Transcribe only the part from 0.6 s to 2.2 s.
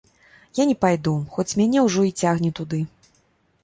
не пайду, хоць мяне ўжо і